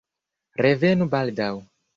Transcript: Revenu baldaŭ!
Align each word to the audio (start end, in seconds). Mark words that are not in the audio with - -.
Revenu 0.65 1.09
baldaŭ! 1.15 1.53